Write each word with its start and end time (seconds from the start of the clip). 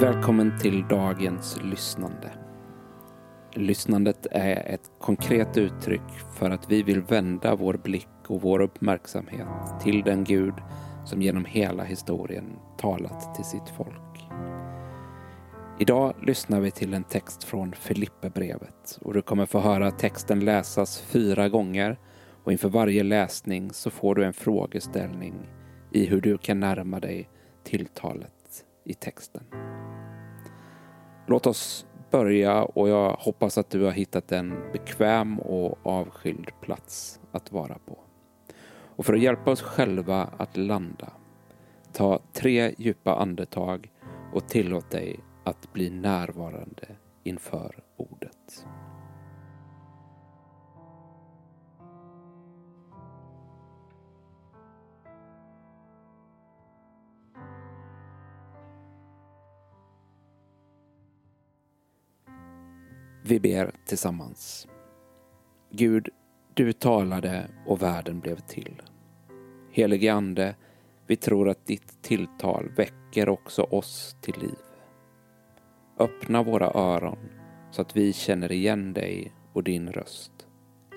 Välkommen 0.00 0.58
till 0.58 0.84
dagens 0.88 1.58
lyssnande. 1.62 2.30
Lyssnandet 3.54 4.26
är 4.30 4.74
ett 4.74 4.90
konkret 5.00 5.56
uttryck 5.56 6.10
för 6.34 6.50
att 6.50 6.70
vi 6.70 6.82
vill 6.82 7.00
vända 7.00 7.54
vår 7.54 7.74
blick 7.74 8.08
och 8.26 8.42
vår 8.42 8.60
uppmärksamhet 8.60 9.48
till 9.82 10.02
den 10.02 10.24
Gud 10.24 10.54
som 11.04 11.22
genom 11.22 11.44
hela 11.44 11.84
historien 11.84 12.44
talat 12.78 13.34
till 13.34 13.44
sitt 13.44 13.68
folk. 13.76 14.28
Idag 15.78 16.14
lyssnar 16.22 16.60
vi 16.60 16.70
till 16.70 16.94
en 16.94 17.04
text 17.04 17.44
från 17.44 17.72
Filipperbrevet 17.72 18.98
och 19.00 19.14
du 19.14 19.22
kommer 19.22 19.46
få 19.46 19.60
höra 19.60 19.90
texten 19.90 20.40
läsas 20.40 21.00
fyra 21.00 21.48
gånger 21.48 21.98
och 22.44 22.52
inför 22.52 22.68
varje 22.68 23.02
läsning 23.02 23.72
så 23.72 23.90
får 23.90 24.14
du 24.14 24.24
en 24.24 24.32
frågeställning 24.32 25.34
i 25.92 26.06
hur 26.06 26.20
du 26.20 26.38
kan 26.38 26.60
närma 26.60 27.00
dig 27.00 27.28
tilltalet 27.64 28.64
i 28.84 28.94
texten. 28.94 29.42
Låt 31.30 31.46
oss 31.46 31.86
börja 32.10 32.62
och 32.62 32.88
jag 32.88 33.10
hoppas 33.10 33.58
att 33.58 33.70
du 33.70 33.84
har 33.84 33.90
hittat 33.90 34.32
en 34.32 34.54
bekväm 34.72 35.38
och 35.38 35.78
avskild 35.82 36.50
plats 36.60 37.20
att 37.32 37.52
vara 37.52 37.78
på. 37.86 37.98
Och 38.96 39.06
för 39.06 39.14
att 39.14 39.20
hjälpa 39.20 39.50
oss 39.50 39.62
själva 39.62 40.30
att 40.36 40.56
landa, 40.56 41.12
ta 41.92 42.20
tre 42.32 42.74
djupa 42.78 43.14
andetag 43.14 43.90
och 44.34 44.48
tillåt 44.48 44.90
dig 44.90 45.20
att 45.44 45.72
bli 45.72 45.90
närvarande 45.90 46.88
inför 47.24 47.74
ordet. 47.96 48.66
Vi 63.28 63.40
ber 63.40 63.74
tillsammans. 63.84 64.68
Gud, 65.70 66.08
du 66.54 66.72
talade 66.72 67.50
och 67.66 67.82
världen 67.82 68.20
blev 68.20 68.36
till. 68.36 68.82
Helige 69.72 70.12
Ande, 70.12 70.54
vi 71.06 71.16
tror 71.16 71.48
att 71.48 71.66
ditt 71.66 72.02
tilltal 72.02 72.68
väcker 72.76 73.28
också 73.28 73.62
oss 73.62 74.16
till 74.20 74.38
liv. 74.40 74.58
Öppna 75.98 76.42
våra 76.42 76.66
öron 76.66 77.18
så 77.70 77.82
att 77.82 77.96
vi 77.96 78.12
känner 78.12 78.52
igen 78.52 78.92
dig 78.92 79.32
och 79.52 79.64
din 79.64 79.92
röst, 79.92 80.46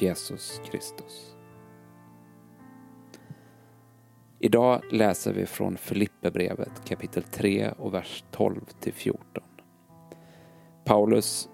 Jesus 0.00 0.60
Kristus. 0.70 1.36
Idag 4.38 4.82
läser 4.92 5.32
vi 5.32 5.46
från 5.46 5.76
Filipperbrevet 5.76 6.84
kapitel 6.84 7.22
3 7.22 7.70
och 7.70 7.94
vers 7.94 8.24
12 8.30 8.60
till 8.80 8.92
14. 8.92 9.42
Paulus 10.84 11.48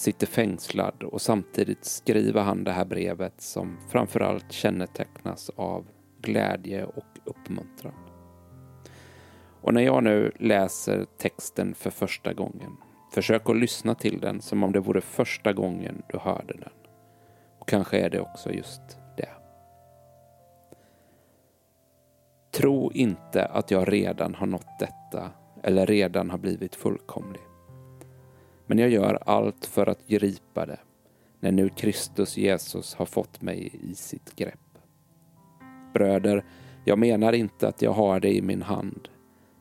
sitter 0.00 0.26
fängslad 0.26 1.02
och 1.02 1.20
samtidigt 1.20 1.84
skriver 1.84 2.42
han 2.42 2.64
det 2.64 2.72
här 2.72 2.84
brevet 2.84 3.40
som 3.40 3.78
framförallt 3.88 4.52
kännetecknas 4.52 5.50
av 5.56 5.86
glädje 6.20 6.84
och 6.84 7.04
uppmuntran. 7.24 7.94
Och 9.60 9.74
när 9.74 9.82
jag 9.82 10.04
nu 10.04 10.32
läser 10.38 11.06
texten 11.18 11.74
för 11.74 11.90
första 11.90 12.32
gången, 12.32 12.76
försök 13.14 13.50
att 13.50 13.56
lyssna 13.56 13.94
till 13.94 14.20
den 14.20 14.40
som 14.40 14.62
om 14.62 14.72
det 14.72 14.80
vore 14.80 15.00
första 15.00 15.52
gången 15.52 16.02
du 16.08 16.18
hörde 16.18 16.54
den. 16.54 16.72
Och 17.58 17.68
kanske 17.68 17.98
är 17.98 18.10
det 18.10 18.20
också 18.20 18.52
just 18.52 18.82
det. 19.16 19.30
Tro 22.50 22.92
inte 22.92 23.44
att 23.44 23.70
jag 23.70 23.92
redan 23.92 24.34
har 24.34 24.46
nått 24.46 24.78
detta 24.78 25.30
eller 25.62 25.86
redan 25.86 26.30
har 26.30 26.38
blivit 26.38 26.76
fullkomlig. 26.76 27.49
Men 28.70 28.78
jag 28.78 28.90
gör 28.90 29.18
allt 29.26 29.66
för 29.66 29.86
att 29.86 30.06
gripa 30.06 30.66
det 30.66 30.78
när 31.40 31.52
nu 31.52 31.68
Kristus 31.68 32.36
Jesus 32.36 32.94
har 32.94 33.06
fått 33.06 33.42
mig 33.42 33.70
i 33.82 33.94
sitt 33.94 34.36
grepp. 34.36 34.78
Bröder, 35.94 36.44
jag 36.84 36.98
menar 36.98 37.32
inte 37.32 37.68
att 37.68 37.82
jag 37.82 37.92
har 37.92 38.20
det 38.20 38.36
i 38.36 38.42
min 38.42 38.62
hand, 38.62 39.08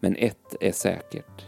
men 0.00 0.16
ett 0.16 0.56
är 0.60 0.72
säkert. 0.72 1.46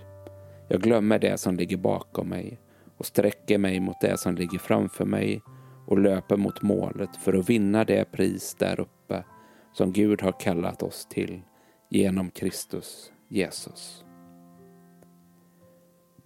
Jag 0.69 0.81
glömmer 0.81 1.19
det 1.19 1.39
som 1.39 1.57
ligger 1.57 1.77
bakom 1.77 2.29
mig 2.29 2.59
och 2.97 3.07
sträcker 3.07 3.59
mig 3.59 3.81
mot 3.81 4.01
det 4.01 4.19
som 4.19 4.35
ligger 4.35 4.59
framför 4.59 5.05
mig 5.05 5.43
och 5.87 5.99
löper 5.99 6.37
mot 6.37 6.63
målet 6.63 7.17
för 7.17 7.35
att 7.35 7.51
vinna 7.51 7.85
det 7.85 8.13
pris 8.13 8.57
där 8.59 8.81
uppe 8.81 9.25
som 9.73 9.93
Gud 9.93 10.23
har 10.23 10.41
kallat 10.41 10.83
oss 10.83 11.07
till 11.11 11.41
genom 11.89 12.31
Kristus 12.31 13.13
Jesus. 13.29 14.05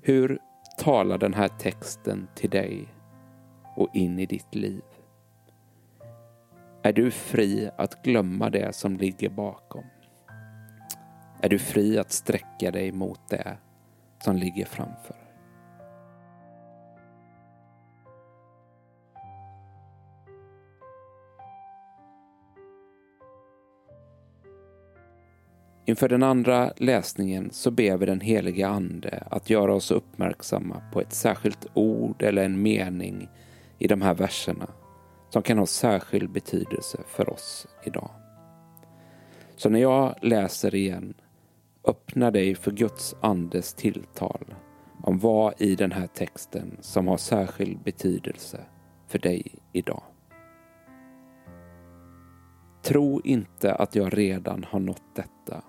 Hur 0.00 0.38
talar 0.76 1.18
den 1.18 1.34
här 1.34 1.48
texten 1.48 2.28
till 2.34 2.50
dig 2.50 2.88
och 3.76 3.88
in 3.94 4.18
i 4.18 4.26
ditt 4.26 4.54
liv? 4.54 4.82
Är 6.82 6.92
du 6.92 7.10
fri 7.10 7.70
att 7.78 8.02
glömma 8.02 8.50
det 8.50 8.74
som 8.74 8.96
ligger 8.96 9.28
bakom? 9.28 9.84
Är 11.42 11.48
du 11.48 11.58
fri 11.58 11.98
att 11.98 12.12
sträcka 12.12 12.70
dig 12.70 12.92
mot 12.92 13.28
det 13.28 13.56
som 14.18 14.36
ligger 14.36 14.64
framför? 14.64 15.21
Inför 25.84 26.08
den 26.08 26.22
andra 26.22 26.72
läsningen 26.76 27.50
så 27.52 27.70
ber 27.70 27.96
vi 27.96 28.06
den 28.06 28.20
heliga 28.20 28.68
Ande 28.68 29.26
att 29.30 29.50
göra 29.50 29.74
oss 29.74 29.90
uppmärksamma 29.90 30.82
på 30.92 31.00
ett 31.00 31.12
särskilt 31.12 31.66
ord 31.74 32.22
eller 32.22 32.44
en 32.44 32.62
mening 32.62 33.28
i 33.78 33.86
de 33.86 34.02
här 34.02 34.14
verserna 34.14 34.66
som 35.30 35.42
kan 35.42 35.58
ha 35.58 35.66
särskild 35.66 36.30
betydelse 36.30 36.98
för 37.06 37.30
oss 37.30 37.66
idag. 37.84 38.10
Så 39.56 39.68
när 39.68 39.80
jag 39.80 40.14
läser 40.22 40.74
igen, 40.74 41.14
öppna 41.84 42.30
dig 42.30 42.54
för 42.54 42.70
Guds 42.70 43.14
Andes 43.20 43.74
tilltal 43.74 44.54
om 45.02 45.18
vad 45.18 45.54
i 45.58 45.74
den 45.76 45.92
här 45.92 46.06
texten 46.06 46.76
som 46.80 47.08
har 47.08 47.16
särskild 47.16 47.82
betydelse 47.82 48.60
för 49.08 49.18
dig 49.18 49.54
idag. 49.72 50.02
Tro 52.82 53.20
inte 53.24 53.74
att 53.74 53.94
jag 53.94 54.18
redan 54.18 54.64
har 54.64 54.80
nått 54.80 55.14
detta 55.14 55.62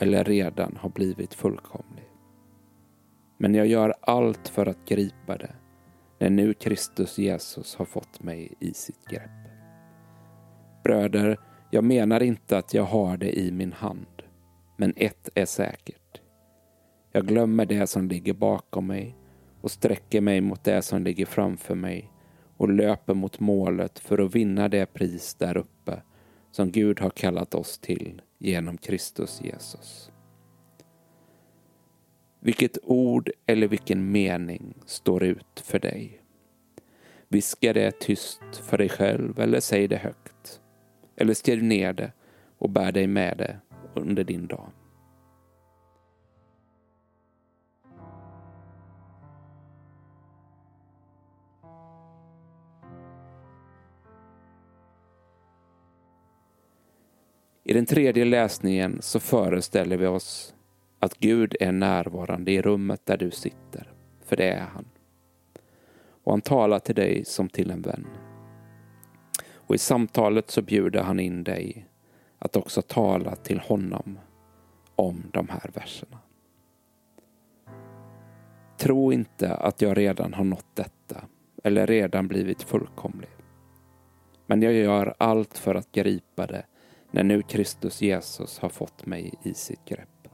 eller 0.00 0.24
redan 0.24 0.76
har 0.80 0.90
blivit 0.90 1.34
fullkomlig. 1.34 2.04
Men 3.38 3.54
jag 3.54 3.66
gör 3.66 3.94
allt 4.00 4.48
för 4.48 4.66
att 4.66 4.88
gripa 4.88 5.36
det 5.36 5.54
när 6.18 6.30
nu 6.30 6.54
Kristus 6.54 7.18
Jesus 7.18 7.74
har 7.76 7.84
fått 7.84 8.22
mig 8.22 8.52
i 8.60 8.74
sitt 8.74 9.06
grepp. 9.10 9.30
Bröder, 10.84 11.38
jag 11.70 11.84
menar 11.84 12.22
inte 12.22 12.58
att 12.58 12.74
jag 12.74 12.82
har 12.82 13.16
det 13.16 13.38
i 13.38 13.52
min 13.52 13.72
hand, 13.72 14.22
men 14.76 14.92
ett 14.96 15.28
är 15.34 15.44
säkert. 15.44 16.20
Jag 17.12 17.26
glömmer 17.26 17.66
det 17.66 17.86
som 17.86 18.08
ligger 18.08 18.34
bakom 18.34 18.86
mig 18.86 19.16
och 19.60 19.70
sträcker 19.70 20.20
mig 20.20 20.40
mot 20.40 20.64
det 20.64 20.82
som 20.82 21.04
ligger 21.04 21.26
framför 21.26 21.74
mig 21.74 22.12
och 22.56 22.68
löper 22.68 23.14
mot 23.14 23.40
målet 23.40 23.98
för 23.98 24.18
att 24.18 24.34
vinna 24.34 24.68
det 24.68 24.86
pris 24.86 25.34
där 25.34 25.56
uppe 25.56 26.02
som 26.50 26.70
Gud 26.70 27.00
har 27.00 27.10
kallat 27.10 27.54
oss 27.54 27.78
till 27.78 28.22
genom 28.40 28.76
Kristus 28.76 29.40
Jesus. 29.42 30.10
Vilket 32.40 32.78
ord 32.82 33.30
eller 33.46 33.68
vilken 33.68 34.12
mening 34.12 34.74
står 34.86 35.22
ut 35.22 35.62
för 35.64 35.78
dig? 35.78 36.22
Viska 37.28 37.72
det 37.72 38.00
tyst 38.00 38.56
för 38.62 38.78
dig 38.78 38.88
själv 38.88 39.40
eller 39.40 39.60
säg 39.60 39.88
det 39.88 39.96
högt. 39.96 40.60
Eller 41.16 41.34
skriv 41.34 41.62
ner 41.62 41.92
det 41.92 42.12
och 42.58 42.70
bär 42.70 42.92
dig 42.92 43.06
med 43.06 43.38
det 43.38 43.60
under 43.94 44.24
din 44.24 44.46
dag. 44.46 44.70
I 57.70 57.72
den 57.72 57.86
tredje 57.86 58.24
läsningen 58.24 58.98
så 59.02 59.20
föreställer 59.20 59.96
vi 59.96 60.06
oss 60.06 60.54
att 60.98 61.18
Gud 61.18 61.56
är 61.60 61.72
närvarande 61.72 62.52
i 62.52 62.62
rummet 62.62 63.06
där 63.06 63.16
du 63.16 63.30
sitter, 63.30 63.92
för 64.24 64.36
det 64.36 64.50
är 64.50 64.66
han. 64.66 64.84
Och 66.24 66.32
han 66.32 66.40
talar 66.40 66.78
till 66.78 66.94
dig 66.94 67.24
som 67.24 67.48
till 67.48 67.70
en 67.70 67.82
vän. 67.82 68.06
Och 69.52 69.74
i 69.74 69.78
samtalet 69.78 70.50
så 70.50 70.62
bjuder 70.62 71.02
han 71.02 71.20
in 71.20 71.44
dig 71.44 71.86
att 72.38 72.56
också 72.56 72.82
tala 72.82 73.36
till 73.36 73.60
honom 73.60 74.18
om 74.94 75.22
de 75.32 75.48
här 75.48 75.70
verserna. 75.74 76.18
Tro 78.78 79.12
inte 79.12 79.54
att 79.54 79.82
jag 79.82 79.96
redan 79.96 80.34
har 80.34 80.44
nått 80.44 80.76
detta 80.76 81.24
eller 81.64 81.86
redan 81.86 82.28
blivit 82.28 82.62
fullkomlig. 82.62 83.30
Men 84.46 84.62
jag 84.62 84.72
gör 84.72 85.14
allt 85.18 85.58
för 85.58 85.74
att 85.74 85.92
gripa 85.92 86.46
det 86.46 86.64
när 87.10 87.24
nu 87.24 87.42
Kristus 87.42 88.02
Jesus 88.02 88.58
har 88.58 88.68
fått 88.68 89.06
mig 89.06 89.34
i 89.42 89.54
sitt 89.54 89.84
grepp. 89.84 90.28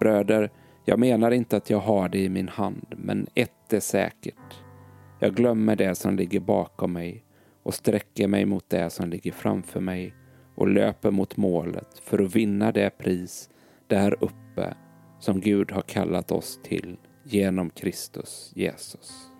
Bröder, 0.00 0.50
Jag 0.84 0.98
menar 0.98 1.30
inte 1.30 1.56
att 1.56 1.70
jag 1.70 1.78
har 1.78 2.08
det 2.08 2.18
i 2.18 2.28
min 2.28 2.48
hand, 2.48 2.94
men 2.96 3.26
ett 3.34 3.72
är 3.72 3.80
säkert. 3.80 4.62
Jag 5.18 5.34
glömmer 5.34 5.76
det 5.76 5.94
som 5.94 6.16
ligger 6.16 6.40
bakom 6.40 6.92
mig 6.92 7.24
och 7.62 7.74
sträcker 7.74 8.28
mig 8.28 8.44
mot 8.46 8.70
det 8.70 8.90
som 8.90 9.08
ligger 9.08 9.32
framför 9.32 9.80
mig 9.80 10.14
och 10.54 10.68
löper 10.68 11.10
mot 11.10 11.36
målet 11.36 11.98
för 11.98 12.18
att 12.18 12.36
vinna 12.36 12.72
det 12.72 12.98
pris 12.98 13.50
där 13.86 14.24
uppe 14.24 14.74
som 15.20 15.40
Gud 15.40 15.70
har 15.70 15.82
kallat 15.82 16.32
oss 16.32 16.60
till 16.62 16.96
genom 17.24 17.70
Kristus 17.70 18.52
Jesus. 18.54 19.30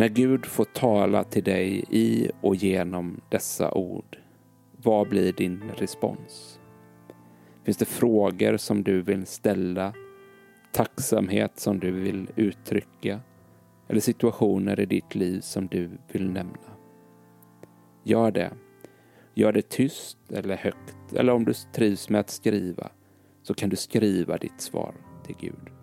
När 0.00 0.08
Gud 0.08 0.46
får 0.46 0.64
tala 0.64 1.24
till 1.24 1.44
dig 1.44 1.84
i 1.90 2.30
och 2.40 2.56
genom 2.56 3.20
dessa 3.28 3.74
ord, 3.74 4.18
vad 4.76 5.08
blir 5.08 5.32
din 5.32 5.62
respons? 5.76 6.60
Finns 7.64 7.76
det 7.76 7.84
frågor 7.84 8.56
som 8.56 8.82
du 8.82 9.02
vill 9.02 9.26
ställa? 9.26 9.94
Tacksamhet 10.72 11.58
som 11.58 11.80
du 11.80 11.90
vill 11.90 12.30
uttrycka? 12.36 13.20
Eller 13.88 14.00
situationer 14.00 14.80
i 14.80 14.86
ditt 14.86 15.14
liv 15.14 15.40
som 15.40 15.66
du 15.66 15.90
vill 16.12 16.30
nämna? 16.30 16.76
Gör 18.04 18.30
det. 18.30 18.52
Gör 19.34 19.52
det 19.52 19.68
tyst 19.68 20.18
eller 20.32 20.56
högt. 20.56 21.12
Eller 21.12 21.32
om 21.32 21.44
du 21.44 21.52
trivs 21.72 22.08
med 22.08 22.20
att 22.20 22.30
skriva 22.30 22.90
så 23.42 23.54
kan 23.54 23.68
du 23.68 23.76
skriva 23.76 24.36
ditt 24.36 24.60
svar 24.60 24.94
till 25.26 25.36
Gud. 25.40 25.79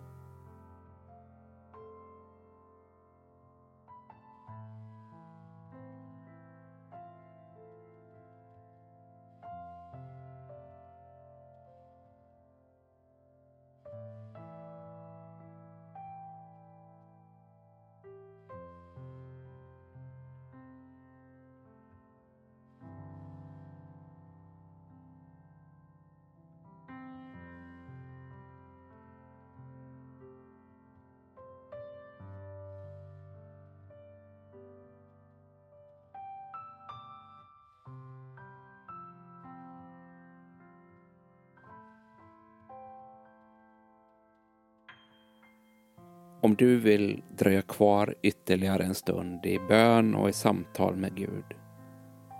Om 46.40 46.54
du 46.54 46.76
vill 46.76 47.22
dröja 47.38 47.62
kvar 47.62 48.14
ytterligare 48.22 48.84
en 48.84 48.94
stund 48.94 49.46
i 49.46 49.58
bön 49.68 50.14
och 50.14 50.28
i 50.28 50.32
samtal 50.32 50.96
med 50.96 51.14
Gud 51.14 51.44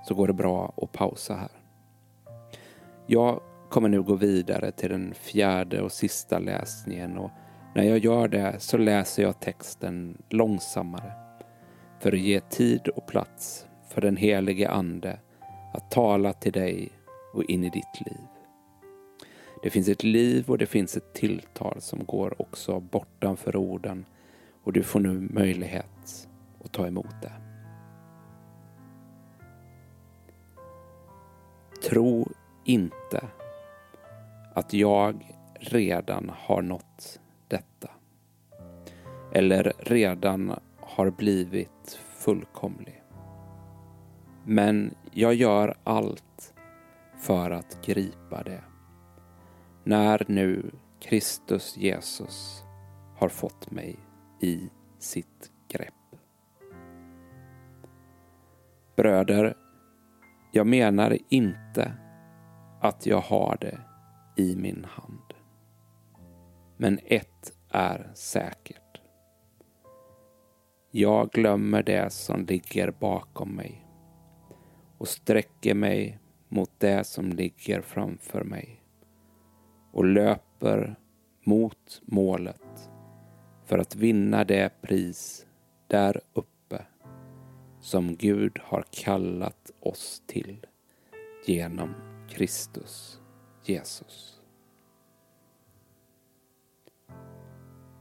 så 0.05 0.15
går 0.15 0.27
det 0.27 0.33
bra 0.33 0.75
att 0.77 0.93
pausa 0.93 1.35
här. 1.35 1.51
Jag 3.07 3.41
kommer 3.71 3.89
nu 3.89 4.03
gå 4.03 4.15
vidare 4.15 4.73
till 4.73 4.91
den 4.91 5.15
fjärde 5.15 5.83
och 5.83 5.93
sista 5.93 6.39
läsningen 6.39 7.19
och 7.19 7.31
när 7.75 7.83
jag 7.83 7.99
gör 7.99 8.29
det 8.29 8.55
så 8.59 8.77
läser 8.77 9.23
jag 9.23 9.41
texten 9.41 10.23
långsammare 10.29 11.13
för 12.01 12.13
att 12.13 12.21
ge 12.21 12.41
tid 12.41 12.89
och 12.89 13.07
plats 13.07 13.67
för 13.89 14.01
den 14.01 14.17
helige 14.17 14.71
Ande 14.71 15.19
att 15.75 15.91
tala 15.91 16.33
till 16.33 16.53
dig 16.53 16.89
och 17.35 17.45
in 17.45 17.65
i 17.65 17.71
ditt 17.71 18.07
liv. 18.07 18.38
Det 19.63 19.71
finns 19.71 19.89
ett 19.89 20.05
liv 20.05 20.51
och 20.51 20.59
det 20.59 20.67
finns 20.67 20.97
ett 20.97 21.15
tilltal 21.15 21.81
som 21.81 22.05
går 22.05 22.43
också 22.43 22.81
bortanför 22.81 23.57
orden 23.57 24.05
och 24.63 24.73
du 24.73 24.83
får 24.83 25.01
nu 25.01 25.29
möjlighet 25.33 26.29
att 26.65 26.73
ta 26.73 26.87
emot 26.87 27.23
det. 27.23 27.33
Tro 31.89 32.29
inte 32.65 33.29
att 34.55 34.73
jag 34.73 35.35
redan 35.61 36.31
har 36.35 36.63
nått 36.63 37.21
detta. 37.49 37.91
Eller 39.33 39.73
redan 39.79 40.53
har 40.81 41.11
blivit 41.11 42.01
fullkomlig. 42.15 43.03
Men 44.45 44.95
jag 45.13 45.35
gör 45.35 45.75
allt 45.85 46.55
för 47.19 47.51
att 47.51 47.87
gripa 47.87 48.43
det 48.43 48.63
när 49.89 50.25
nu 50.29 50.71
Kristus 51.01 51.77
Jesus 51.77 52.65
har 53.17 53.29
fått 53.29 53.71
mig 53.71 53.97
i 54.41 54.71
sitt 54.99 55.51
grepp. 55.69 55.95
Bröder, 58.97 59.57
jag 60.53 60.67
menar 60.67 61.19
inte 61.29 61.93
att 62.81 63.07
jag 63.07 63.21
har 63.21 63.59
det 63.61 63.81
i 64.37 64.57
min 64.57 64.85
hand. 64.85 65.35
Men 66.77 66.99
ett 67.05 67.53
är 67.71 68.11
säkert. 68.15 69.01
Jag 70.91 71.31
glömmer 71.31 71.83
det 71.83 72.13
som 72.13 72.45
ligger 72.45 72.91
bakom 72.91 73.51
mig 73.57 73.87
och 74.99 75.09
sträcker 75.09 75.75
mig 75.75 76.19
mot 76.49 76.71
det 76.79 77.05
som 77.05 77.29
ligger 77.33 77.81
framför 77.81 78.45
mig 78.45 78.78
och 79.99 80.05
löper 80.05 80.97
mot 81.45 82.03
målet 82.05 82.91
för 83.65 83.79
att 83.79 83.97
vinna 83.97 84.45
det 84.45 84.81
pris 84.81 85.47
där 85.87 86.21
uppe 86.33 86.83
som 87.81 88.17
Gud 88.17 88.59
har 88.63 88.85
kallat 88.91 89.71
oss 89.81 90.23
till 90.27 90.67
genom 91.47 91.95
Kristus 92.29 93.21
Jesus. 93.65 94.41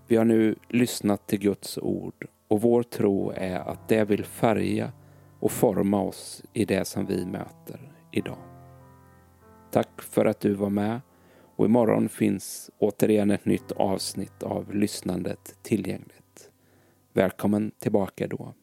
Vi 0.08 0.16
har 0.16 0.26
nu 0.26 0.56
lyssnat 0.70 1.28
till 1.28 1.40
Guds 1.40 1.78
ord 1.78 2.28
och 2.48 2.62
vår 2.62 2.84
tro 2.84 3.32
är 3.32 3.60
att 3.60 3.88
det 3.88 4.04
vill 4.04 4.26
färga 4.26 4.92
och 5.40 5.52
forma 5.52 6.02
oss 6.02 6.44
i 6.54 6.66
det 6.66 6.86
som 6.86 7.06
vi 7.06 7.26
möter 7.26 7.92
idag. 8.12 8.44
Tack 9.72 10.02
för 10.02 10.26
att 10.26 10.40
du 10.40 10.54
var 10.54 10.70
med 10.70 11.02
och 11.58 11.66
imorgon 11.66 12.10
finns 12.10 12.72
återigen 12.78 13.32
ett 13.32 13.46
nytt 13.46 13.72
avsnitt 13.72 14.44
av 14.44 14.76
lyssnandet 14.76 15.58
tillgängligt. 15.62 16.52
Välkommen 17.14 17.72
tillbaka 17.80 18.28
då. 18.28 18.54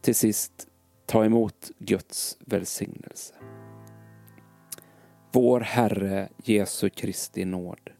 Till 0.00 0.14
sist, 0.14 0.68
ta 1.06 1.24
emot 1.24 1.70
Guds 1.78 2.38
välsignelse. 2.40 3.34
Vår 5.32 5.60
Herre 5.60 6.28
Jesu 6.44 6.88
Kristi 6.90 7.44
nåd, 7.44 7.90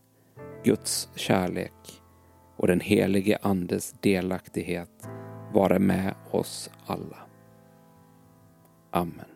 Guds 0.64 1.08
kärlek 1.14 2.02
och 2.56 2.66
den 2.66 2.80
helige 2.80 3.38
Andes 3.42 3.92
delaktighet 4.00 5.08
vare 5.52 5.78
med 5.78 6.14
oss 6.30 6.70
alla. 6.86 7.18
Amen. 8.90 9.35